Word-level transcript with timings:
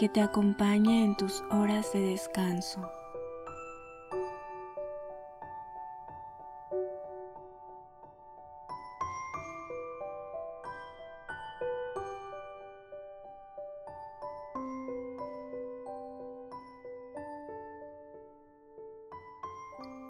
que 0.00 0.08
te 0.08 0.22
acompañe 0.22 1.04
en 1.04 1.14
tus 1.14 1.42
horas 1.50 1.92
de 1.92 2.00
descanso. 2.00 2.80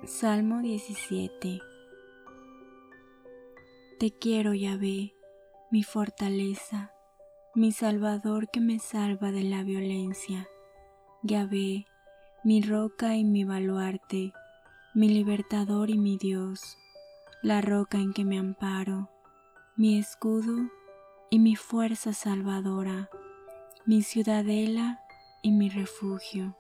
Salmo 0.05 0.61
17 0.61 1.61
Te 3.99 4.13
quiero, 4.13 4.55
Yahvé, 4.55 5.15
mi 5.73 5.83
fortaleza 5.83 6.93
mi 7.53 7.73
Salvador 7.73 8.49
que 8.49 8.61
me 8.61 8.79
salva 8.79 9.33
de 9.33 9.43
la 9.43 9.65
violencia. 9.65 10.49
Yahvé, 11.25 11.85
mi 12.45 12.63
roca 12.63 13.17
y 13.17 13.25
mi 13.25 13.43
baluarte, 13.43 14.33
mi 14.95 15.09
libertador 15.09 15.91
y 15.91 15.99
mi 15.99 16.17
Dios, 16.17 16.79
la 17.43 17.61
roca 17.61 17.99
en 17.99 18.13
que 18.13 18.25
me 18.25 18.39
amparo, 18.39 19.11
mi 19.77 19.99
escudo 19.99 20.71
y 21.29 21.41
mi 21.41 21.57
fuerza 21.57 22.13
salvadora, 22.13 23.11
mi 23.85 24.03
ciudadela 24.03 25.01
y 25.43 25.51
mi 25.51 25.71
refugio. 25.71 26.57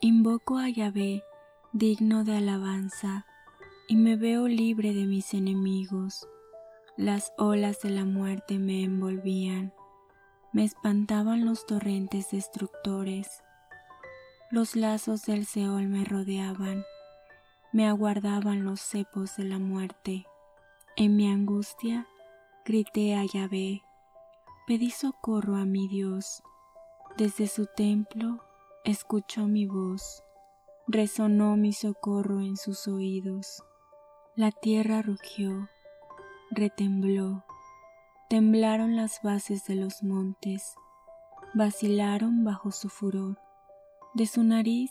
Invoco 0.00 0.58
a 0.58 0.68
Yahvé, 0.68 1.22
digno 1.72 2.24
de 2.24 2.36
alabanza, 2.36 3.24
y 3.88 3.96
me 3.96 4.16
veo 4.16 4.46
libre 4.46 4.92
de 4.92 5.06
mis 5.06 5.32
enemigos. 5.32 6.28
Las 6.98 7.32
olas 7.38 7.80
de 7.80 7.90
la 7.90 8.04
muerte 8.04 8.58
me 8.58 8.84
envolvían 8.84 9.72
me 10.52 10.64
espantaban 10.64 11.46
los 11.46 11.66
torrentes 11.66 12.30
destructores. 12.30 13.42
Los 14.50 14.76
lazos 14.76 15.22
del 15.22 15.46
Seol 15.46 15.88
me 15.88 16.04
rodeaban, 16.04 16.84
me 17.72 17.88
aguardaban 17.88 18.64
los 18.64 18.80
cepos 18.80 19.36
de 19.36 19.44
la 19.44 19.58
muerte. 19.58 20.26
En 20.96 21.16
mi 21.16 21.30
angustia 21.30 22.06
grité 22.66 23.14
a 23.14 23.24
Yahvé, 23.24 23.82
pedí 24.66 24.90
socorro 24.90 25.56
a 25.56 25.64
mi 25.64 25.88
Dios. 25.88 26.42
Desde 27.16 27.46
su 27.46 27.66
templo 27.66 28.44
escuchó 28.84 29.46
mi 29.46 29.66
voz, 29.66 30.22
resonó 30.86 31.56
mi 31.56 31.72
socorro 31.72 32.40
en 32.40 32.58
sus 32.58 32.88
oídos. 32.88 33.62
La 34.34 34.50
tierra 34.50 35.00
rugió, 35.00 35.70
retembló, 36.50 37.44
Temblaron 38.32 38.96
las 38.96 39.20
bases 39.22 39.66
de 39.66 39.74
los 39.74 40.02
montes, 40.02 40.74
vacilaron 41.52 42.44
bajo 42.44 42.70
su 42.70 42.88
furor. 42.88 43.38
De 44.14 44.26
su 44.26 44.42
nariz 44.42 44.90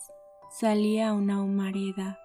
salía 0.52 1.12
una 1.14 1.42
humareda, 1.42 2.20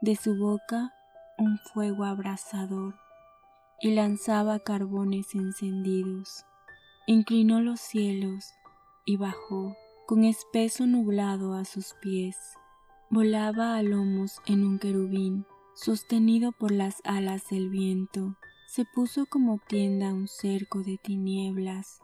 de 0.00 0.16
su 0.16 0.34
boca 0.38 0.94
un 1.36 1.58
fuego 1.58 2.04
abrasador, 2.04 2.94
y 3.82 3.90
lanzaba 3.90 4.58
carbones 4.58 5.34
encendidos. 5.34 6.46
Inclinó 7.06 7.60
los 7.60 7.78
cielos 7.78 8.54
y 9.04 9.18
bajó 9.18 9.76
con 10.06 10.24
espeso 10.24 10.86
nublado 10.86 11.52
a 11.52 11.66
sus 11.66 11.92
pies. 12.00 12.38
Volaba 13.10 13.76
a 13.76 13.82
lomos 13.82 14.40
en 14.46 14.64
un 14.64 14.78
querubín, 14.78 15.44
sostenido 15.74 16.52
por 16.52 16.72
las 16.72 17.02
alas 17.04 17.42
del 17.50 17.68
viento 17.68 18.38
se 18.66 18.84
puso 18.84 19.26
como 19.26 19.58
tienda 19.58 20.12
un 20.12 20.28
cerco 20.28 20.82
de 20.82 20.98
tinieblas, 20.98 22.00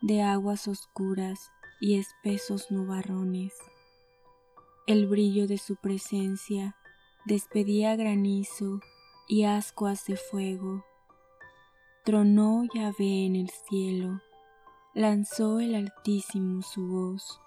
de 0.00 0.22
aguas 0.22 0.66
oscuras 0.66 1.52
y 1.80 1.98
espesos 1.98 2.70
nubarrones. 2.70 3.52
El 4.86 5.06
brillo 5.06 5.46
de 5.46 5.58
su 5.58 5.76
presencia 5.76 6.76
despedía 7.26 7.96
granizo 7.96 8.80
y 9.28 9.44
ascuas 9.44 10.06
de 10.06 10.16
fuego. 10.16 10.84
Tronó 12.04 12.64
Yahvé 12.74 13.26
en 13.26 13.36
el 13.36 13.50
cielo, 13.50 14.20
lanzó 14.94 15.60
el 15.60 15.74
Altísimo 15.74 16.62
su 16.62 16.88
voz, 16.88 17.40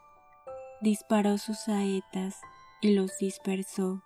disparó 0.80 1.38
sus 1.38 1.58
saetas 1.58 2.40
y 2.81 2.94
los 2.94 3.18
dispersó. 3.18 4.03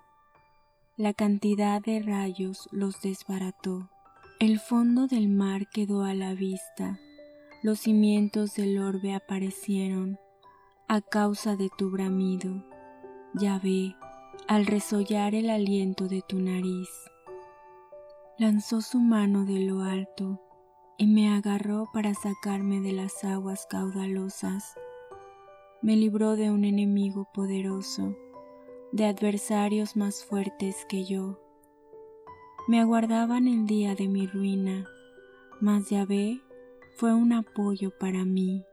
La 0.96 1.14
cantidad 1.14 1.82
de 1.82 2.02
rayos 2.02 2.70
los 2.72 3.02
desbarató. 3.02 3.90
El 4.40 4.60
fondo 4.60 5.08
del 5.08 5.30
mar 5.30 5.68
quedó 5.68 6.04
a 6.04 6.14
la 6.14 6.36
vista, 6.36 7.00
los 7.64 7.80
cimientos 7.80 8.54
del 8.54 8.78
orbe 8.78 9.16
aparecieron 9.16 10.20
a 10.88 11.02
causa 11.02 11.56
de 11.56 11.72
tu 11.76 11.90
bramido. 11.90 12.64
Ya 13.34 13.58
ve, 13.58 13.96
al 14.48 14.68
resollar 14.68 15.34
el 15.34 15.50
aliento 15.50 16.08
de 16.08 16.22
tu 16.22 16.38
nariz. 16.38 16.88
Lanzó 18.38 18.82
su 18.82 19.00
mano 19.00 19.44
de 19.44 19.58
lo 19.62 19.82
alto 19.82 20.40
y 21.00 21.08
me 21.08 21.34
agarró 21.34 21.90
para 21.92 22.14
sacarme 22.14 22.80
de 22.80 22.92
las 22.92 23.24
aguas 23.24 23.66
caudalosas. 23.68 24.76
Me 25.82 25.96
libró 25.96 26.36
de 26.36 26.52
un 26.52 26.64
enemigo 26.64 27.28
poderoso, 27.34 28.16
de 28.92 29.06
adversarios 29.06 29.96
más 29.96 30.24
fuertes 30.24 30.86
que 30.88 31.06
yo 31.06 31.40
me 32.68 32.82
aguardaban 32.82 33.48
el 33.48 33.66
día 33.66 33.96
de 33.96 34.10
mi 34.10 34.28
ruina, 34.28 34.86
mas 35.62 35.90
Yahvé 35.90 36.42
fue 36.98 37.14
un 37.14 37.32
apoyo 37.32 37.92
para 37.98 38.26
mí. 38.26 38.66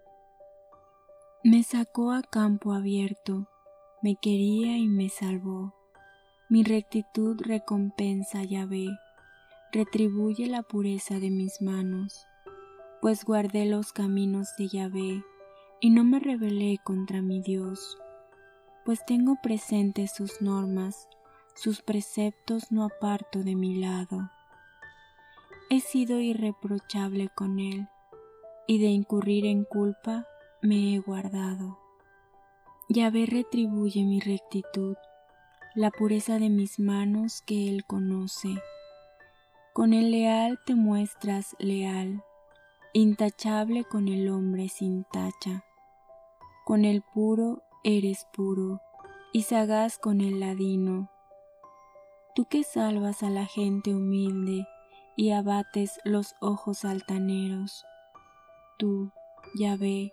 Me 1.44 1.62
sacó 1.62 2.10
a 2.10 2.22
campo 2.22 2.72
abierto, 2.72 3.46
me 4.02 4.16
quería 4.16 4.78
y 4.78 4.88
me 4.88 5.08
salvó. 5.10 5.74
Mi 6.48 6.64
rectitud 6.64 7.40
recompensa 7.40 8.42
Yahvé, 8.42 8.88
retribuye 9.70 10.48
la 10.48 10.62
pureza 10.62 11.20
de 11.20 11.30
mis 11.30 11.62
manos, 11.62 12.26
pues 13.00 13.24
guardé 13.24 13.64
los 13.64 13.92
caminos 13.92 14.56
de 14.58 14.68
Yahvé 14.68 15.24
y 15.80 15.90
no 15.90 16.02
me 16.02 16.18
rebelé 16.18 16.78
contra 16.82 17.22
mi 17.22 17.40
Dios, 17.40 17.96
pues 18.84 19.06
tengo 19.06 19.36
presentes 19.40 20.12
sus 20.12 20.42
normas 20.42 21.08
sus 21.54 21.82
preceptos 21.82 22.72
no 22.72 22.84
aparto 22.84 23.42
de 23.44 23.54
mi 23.54 23.76
lado. 23.76 24.30
He 25.70 25.80
sido 25.80 26.20
irreprochable 26.20 27.28
con 27.34 27.58
él, 27.60 27.88
y 28.66 28.78
de 28.78 28.86
incurrir 28.86 29.46
en 29.46 29.64
culpa 29.64 30.26
me 30.62 30.94
he 30.94 30.98
guardado. 30.98 31.78
Yahvé 32.88 33.26
retribuye 33.26 34.04
mi 34.04 34.20
rectitud, 34.20 34.96
la 35.74 35.90
pureza 35.90 36.38
de 36.38 36.50
mis 36.50 36.78
manos 36.78 37.42
que 37.42 37.68
él 37.68 37.84
conoce. 37.84 38.54
Con 39.72 39.92
el 39.92 40.10
leal 40.10 40.60
te 40.66 40.74
muestras 40.74 41.56
leal, 41.58 42.22
intachable 42.92 43.84
con 43.84 44.08
el 44.08 44.28
hombre 44.28 44.68
sin 44.68 45.04
tacha. 45.04 45.64
Con 46.64 46.84
el 46.84 47.02
puro 47.02 47.62
eres 47.84 48.26
puro, 48.32 48.80
y 49.32 49.42
sagaz 49.42 49.98
con 49.98 50.20
el 50.20 50.40
ladino 50.40 51.10
tú 52.34 52.46
que 52.46 52.64
salvas 52.64 53.22
a 53.22 53.30
la 53.30 53.46
gente 53.46 53.94
humilde 53.94 54.66
y 55.16 55.30
abates 55.30 56.00
los 56.04 56.34
ojos 56.40 56.84
altaneros. 56.84 57.84
Tú, 58.78 59.12
Yahvé, 59.54 60.12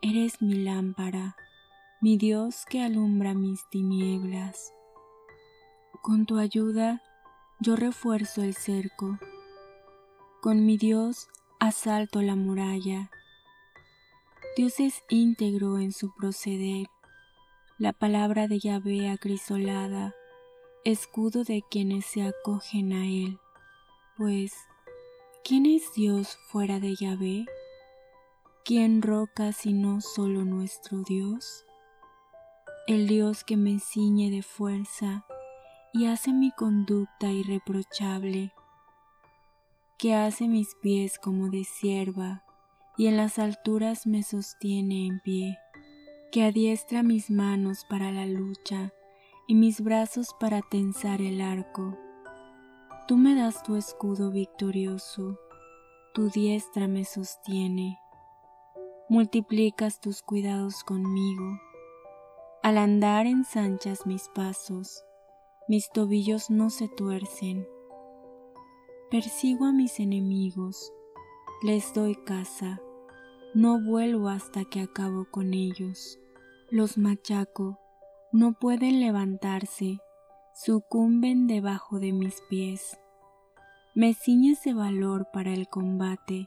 eres 0.00 0.40
mi 0.40 0.54
lámpara, 0.54 1.36
mi 2.00 2.16
Dios 2.16 2.64
que 2.66 2.82
alumbra 2.82 3.34
mis 3.34 3.68
tinieblas. 3.70 4.72
Con 6.02 6.26
tu 6.26 6.38
ayuda 6.38 7.02
yo 7.58 7.74
refuerzo 7.74 8.42
el 8.42 8.54
cerco, 8.54 9.18
con 10.42 10.66
mi 10.66 10.76
Dios 10.76 11.28
asalto 11.58 12.22
la 12.22 12.36
muralla. 12.36 13.10
Dios 14.56 14.78
es 14.78 15.02
íntegro 15.08 15.78
en 15.78 15.92
su 15.92 16.14
proceder, 16.14 16.86
la 17.78 17.92
palabra 17.92 18.46
de 18.46 18.60
Yahvé 18.60 19.10
acrisolada, 19.10 20.14
escudo 20.86 21.42
de 21.42 21.64
quienes 21.68 22.06
se 22.06 22.22
acogen 22.22 22.92
a 22.92 23.06
él, 23.06 23.40
pues 24.16 24.52
¿quién 25.42 25.66
es 25.66 25.92
Dios 25.94 26.38
fuera 26.46 26.78
de 26.78 26.94
Yahvé? 26.94 27.44
¿Quién 28.64 29.02
roca 29.02 29.52
sino 29.52 30.00
solo 30.00 30.44
nuestro 30.44 31.02
Dios? 31.02 31.64
El 32.86 33.08
Dios 33.08 33.42
que 33.42 33.56
me 33.56 33.80
ciñe 33.80 34.30
de 34.30 34.44
fuerza 34.44 35.26
y 35.92 36.06
hace 36.06 36.32
mi 36.32 36.52
conducta 36.52 37.32
irreprochable, 37.32 38.52
que 39.98 40.14
hace 40.14 40.46
mis 40.46 40.76
pies 40.76 41.18
como 41.18 41.48
de 41.48 41.64
sierva 41.64 42.44
y 42.96 43.08
en 43.08 43.16
las 43.16 43.40
alturas 43.40 44.06
me 44.06 44.22
sostiene 44.22 45.08
en 45.08 45.18
pie, 45.18 45.58
que 46.30 46.44
adiestra 46.44 47.02
mis 47.02 47.28
manos 47.28 47.84
para 47.88 48.12
la 48.12 48.24
lucha 48.24 48.92
y 49.46 49.54
mis 49.54 49.80
brazos 49.80 50.34
para 50.38 50.62
tensar 50.62 51.20
el 51.20 51.40
arco. 51.40 51.96
Tú 53.08 53.16
me 53.16 53.34
das 53.34 53.62
tu 53.62 53.76
escudo 53.76 54.30
victorioso, 54.30 55.38
tu 56.14 56.28
diestra 56.30 56.88
me 56.88 57.04
sostiene 57.04 57.98
multiplicas 59.08 60.00
tus 60.00 60.22
cuidados 60.22 60.82
conmigo. 60.82 61.60
Al 62.62 62.76
andar 62.76 63.26
ensanchas 63.26 64.04
mis 64.04 64.28
pasos, 64.34 65.04
mis 65.68 65.90
tobillos 65.90 66.50
no 66.50 66.70
se 66.70 66.88
tuercen. 66.88 67.66
Persigo 69.10 69.66
a 69.66 69.72
mis 69.72 70.00
enemigos, 70.00 70.92
les 71.62 71.94
doy 71.94 72.16
caza, 72.16 72.80
no 73.54 73.80
vuelvo 73.80 74.28
hasta 74.28 74.64
que 74.64 74.80
acabo 74.80 75.26
con 75.30 75.54
ellos. 75.54 76.18
Los 76.68 76.98
machaco, 76.98 77.78
no 78.32 78.52
pueden 78.52 79.00
levantarse, 79.00 80.00
sucumben 80.54 81.46
debajo 81.46 82.00
de 82.00 82.12
mis 82.12 82.40
pies. 82.48 82.98
Me 83.94 84.14
ciñes 84.14 84.62
de 84.64 84.74
valor 84.74 85.28
para 85.32 85.52
el 85.52 85.68
combate, 85.68 86.46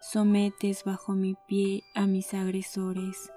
sometes 0.00 0.84
bajo 0.84 1.12
mi 1.12 1.34
pie 1.46 1.82
a 1.94 2.06
mis 2.06 2.34
agresores, 2.34 3.32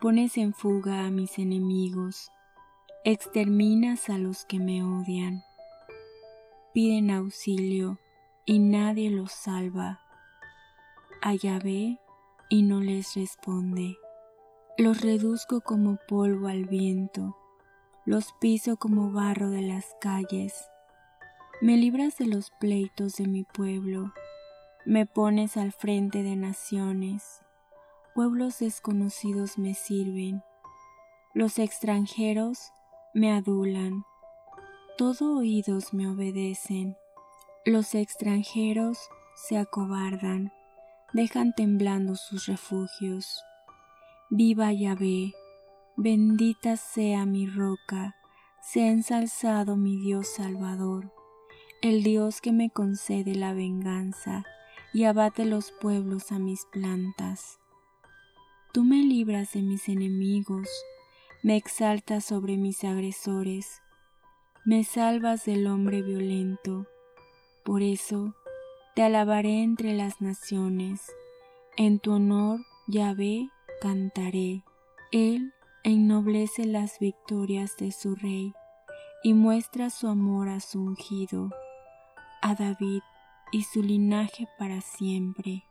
pones 0.00 0.36
en 0.38 0.54
fuga 0.54 1.06
a 1.06 1.10
mis 1.10 1.38
enemigos, 1.38 2.30
exterminas 3.04 4.08
a 4.08 4.18
los 4.18 4.44
que 4.44 4.58
me 4.58 4.82
odian, 4.82 5.42
piden 6.72 7.10
auxilio 7.10 8.00
y 8.44 8.58
nadie 8.58 9.10
los 9.10 9.30
salva, 9.30 10.00
allá 11.22 11.58
ve 11.58 12.00
y 12.50 12.62
no 12.62 12.80
les 12.80 13.14
responde, 13.14 13.96
los 14.76 15.02
reduzco 15.02 15.60
como 15.60 15.98
polvo 16.08 16.48
al 16.48 16.64
viento, 16.64 17.36
los 18.04 18.32
piso 18.40 18.76
como 18.76 19.12
barro 19.12 19.50
de 19.50 19.62
las 19.62 19.94
calles, 20.00 20.68
me 21.60 21.76
libras 21.76 22.18
de 22.18 22.26
los 22.26 22.50
pleitos 22.58 23.14
de 23.14 23.28
mi 23.28 23.44
pueblo, 23.44 24.12
me 24.84 25.06
pones 25.06 25.56
al 25.56 25.70
frente 25.70 26.24
de 26.24 26.34
naciones, 26.34 27.40
pueblos 28.16 28.58
desconocidos 28.58 29.58
me 29.58 29.74
sirven, 29.74 30.42
los 31.34 31.60
extranjeros 31.60 32.72
me 33.14 33.32
adulan, 33.32 34.04
todo 34.98 35.36
oídos 35.36 35.94
me 35.94 36.08
obedecen, 36.08 36.96
los 37.64 37.94
extranjeros 37.94 38.98
se 39.36 39.56
acobardan, 39.56 40.52
dejan 41.12 41.54
temblando 41.54 42.16
sus 42.16 42.46
refugios. 42.46 43.40
Viva 44.30 44.72
Yahvé, 44.72 45.34
bendita 45.96 46.78
sea 46.78 47.26
mi 47.26 47.46
roca, 47.46 48.16
sea 48.62 48.90
ensalzado 48.90 49.76
mi 49.76 49.98
Dios 49.98 50.26
Salvador, 50.28 51.12
el 51.82 52.02
Dios 52.02 52.40
que 52.40 52.50
me 52.50 52.70
concede 52.70 53.34
la 53.34 53.52
venganza 53.52 54.44
y 54.94 55.04
abate 55.04 55.44
los 55.44 55.72
pueblos 55.72 56.32
a 56.32 56.38
mis 56.38 56.64
plantas. 56.72 57.60
Tú 58.72 58.82
me 58.82 59.02
libras 59.02 59.52
de 59.52 59.60
mis 59.60 59.90
enemigos, 59.90 60.68
me 61.42 61.56
exaltas 61.56 62.24
sobre 62.24 62.56
mis 62.56 62.82
agresores, 62.82 63.82
me 64.64 64.84
salvas 64.84 65.44
del 65.44 65.66
hombre 65.66 66.00
violento. 66.00 66.86
Por 67.62 67.82
eso 67.82 68.34
te 68.94 69.02
alabaré 69.02 69.62
entre 69.62 69.92
las 69.92 70.22
naciones, 70.22 71.12
en 71.76 71.98
tu 71.98 72.12
honor, 72.12 72.60
Yahvé, 72.86 73.50
cantaré. 73.80 74.64
Él 75.12 75.52
ennoblece 75.82 76.66
las 76.66 76.98
victorias 76.98 77.76
de 77.78 77.92
su 77.92 78.14
rey 78.14 78.52
y 79.22 79.34
muestra 79.34 79.90
su 79.90 80.08
amor 80.08 80.48
a 80.48 80.60
su 80.60 80.80
ungido, 80.80 81.50
a 82.42 82.54
David, 82.54 83.02
y 83.52 83.62
su 83.62 83.82
linaje 83.82 84.48
para 84.58 84.80
siempre. 84.80 85.64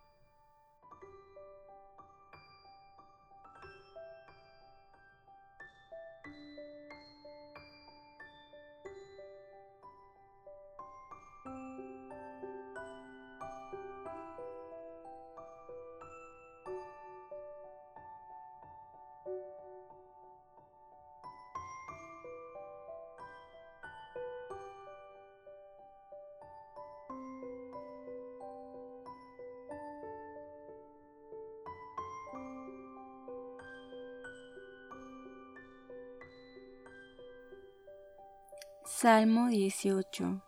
Salmo 38.96 39.48
18 39.48 40.44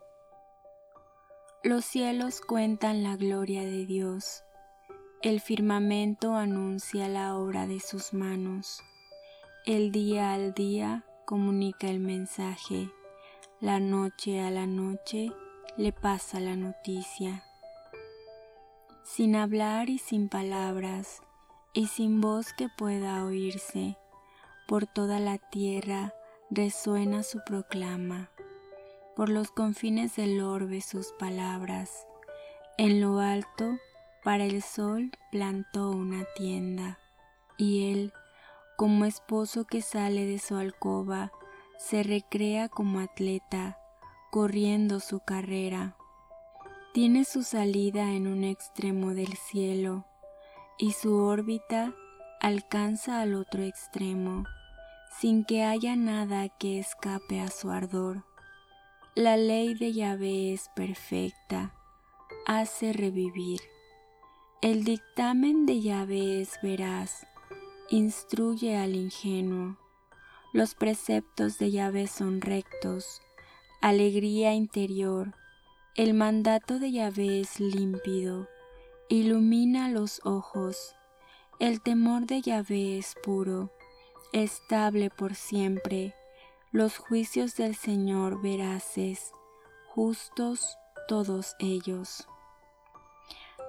Los 1.63 1.83
cielos 1.83 2.41
cuentan 2.41 3.01
la 3.01 3.17
gloria 3.17 3.63
de 3.63 3.87
Dios, 3.87 4.43
el 5.23 5.41
firmamento 5.41 6.35
anuncia 6.35 7.09
la 7.09 7.35
obra 7.35 7.65
de 7.65 7.79
sus 7.79 8.13
manos, 8.13 8.83
el 9.65 9.91
día 9.91 10.33
al 10.33 10.53
día 10.53 11.03
comunica 11.25 11.89
el 11.89 11.99
mensaje, 11.99 12.87
la 13.59 13.79
noche 13.79 14.39
a 14.39 14.51
la 14.51 14.67
noche 14.67 15.31
le 15.75 15.91
pasa 15.91 16.39
la 16.39 16.55
noticia. 16.55 17.43
Sin 19.03 19.35
hablar 19.35 19.89
y 19.89 19.97
sin 19.97 20.29
palabras, 20.29 21.23
y 21.73 21.87
sin 21.87 22.21
voz 22.21 22.53
que 22.53 22.69
pueda 22.69 23.25
oírse, 23.25 23.97
por 24.67 24.85
toda 24.85 25.19
la 25.19 25.39
tierra 25.39 26.13
resuena 26.51 27.23
su 27.23 27.43
proclama 27.43 28.29
por 29.15 29.29
los 29.29 29.51
confines 29.51 30.15
del 30.17 30.41
orbe 30.41 30.81
sus 30.81 31.13
palabras. 31.13 32.05
En 32.77 32.99
lo 32.99 33.19
alto, 33.19 33.77
para 34.23 34.43
el 34.43 34.61
sol, 34.61 35.11
plantó 35.31 35.91
una 35.91 36.25
tienda, 36.35 36.99
y 37.57 37.91
él, 37.91 38.13
como 38.75 39.05
esposo 39.05 39.65
que 39.65 39.81
sale 39.81 40.25
de 40.25 40.39
su 40.39 40.57
alcoba, 40.57 41.31
se 41.77 42.03
recrea 42.03 42.67
como 42.67 42.99
atleta, 42.99 43.77
corriendo 44.31 44.99
su 44.99 45.19
carrera. 45.21 45.95
Tiene 46.93 47.23
su 47.23 47.43
salida 47.43 48.11
en 48.11 48.27
un 48.27 48.43
extremo 48.43 49.13
del 49.13 49.33
cielo, 49.37 50.05
y 50.77 50.91
su 50.91 51.15
órbita 51.15 51.93
alcanza 52.41 53.21
al 53.21 53.33
otro 53.35 53.63
extremo, 53.63 54.43
sin 55.19 55.45
que 55.45 55.63
haya 55.63 55.95
nada 55.95 56.49
que 56.49 56.79
escape 56.79 57.39
a 57.39 57.49
su 57.49 57.71
ardor. 57.71 58.25
La 59.17 59.37
ley 59.37 59.75
de 59.75 59.93
Yahvé 59.93 60.51
es 60.51 60.69
perfecta, 60.75 61.73
hace 62.45 62.91
revivir. 62.91 63.61
El 64.61 64.83
dictamen 64.83 65.65
de 65.65 65.79
Yahvé 65.79 66.41
es 66.41 66.59
veraz, 66.61 67.25
instruye 67.89 68.75
al 68.75 68.93
ingenuo. 68.93 69.77
Los 70.51 70.75
preceptos 70.75 71.57
de 71.59 71.71
Yahvé 71.71 72.07
son 72.07 72.41
rectos, 72.41 73.21
alegría 73.79 74.53
interior. 74.53 75.33
El 75.95 76.13
mandato 76.13 76.77
de 76.77 76.91
Yahvé 76.91 77.39
es 77.39 77.61
límpido, 77.61 78.49
ilumina 79.07 79.87
los 79.87 80.19
ojos. 80.25 80.93
El 81.61 81.81
temor 81.81 82.25
de 82.25 82.41
Yahvé 82.41 82.97
es 82.97 83.15
puro, 83.23 83.71
estable 84.33 85.09
por 85.09 85.35
siempre. 85.35 86.13
Los 86.75 86.97
juicios 86.97 87.55
del 87.55 87.73
Señor 87.73 88.41
veraces, 88.41 89.31
justos 89.87 90.77
todos 91.07 91.55
ellos. 91.57 92.27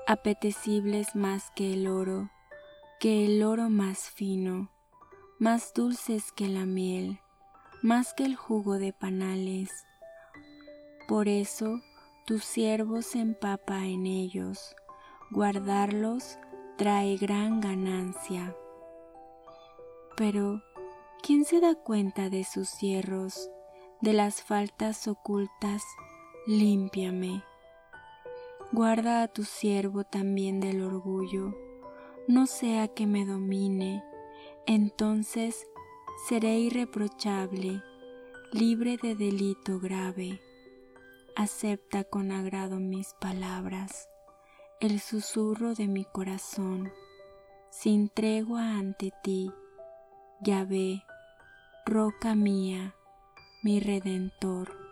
Apetecibles 0.08 1.14
más 1.14 1.52
que 1.54 1.74
el 1.74 1.86
oro, 1.86 2.32
que 2.98 3.24
el 3.26 3.44
oro 3.44 3.70
más 3.70 4.10
fino, 4.10 4.72
más 5.38 5.72
dulces 5.72 6.32
que 6.32 6.48
la 6.48 6.66
miel, 6.66 7.20
más 7.80 8.12
que 8.12 8.24
el 8.24 8.34
jugo 8.34 8.76
de 8.80 8.92
panales. 8.92 9.70
Por 11.06 11.28
eso 11.28 11.80
tu 12.26 12.40
siervo 12.40 13.02
se 13.02 13.20
empapa 13.20 13.86
en 13.86 14.06
ellos, 14.06 14.74
guardarlos 15.30 16.40
trae 16.76 17.16
gran 17.18 17.60
ganancia. 17.60 18.56
Pero, 20.16 20.60
¿quién 21.26 21.44
se 21.44 21.58
da 21.58 21.74
cuenta 21.74 22.30
de 22.30 22.44
sus 22.44 22.68
cierros, 22.68 23.50
de 24.00 24.12
las 24.12 24.42
faltas 24.42 25.08
ocultas? 25.08 25.82
Límpiame. 26.46 27.42
Guarda 28.70 29.24
a 29.24 29.26
tu 29.26 29.42
siervo 29.42 30.04
también 30.04 30.60
del 30.60 30.84
orgullo, 30.84 31.52
no 32.28 32.46
sea 32.46 32.86
que 32.86 33.08
me 33.08 33.26
domine, 33.26 34.04
entonces 34.66 35.66
seré 36.28 36.60
irreprochable, 36.60 37.82
libre 38.52 38.96
de 38.96 39.16
delito 39.16 39.80
grave. 39.80 40.40
Acepta 41.34 42.04
con 42.04 42.30
agrado 42.30 42.78
mis 42.78 43.14
palabras, 43.14 44.08
el 44.78 45.00
susurro 45.00 45.74
de 45.74 45.88
mi 45.88 46.04
corazón, 46.04 46.92
sin 47.68 48.10
tregua 48.10 48.76
ante 48.76 49.10
ti, 49.24 49.50
Yahvé, 50.40 51.02
roca 51.86 52.34
mía, 52.34 52.96
mi 53.62 53.78
redentor. 53.78 54.85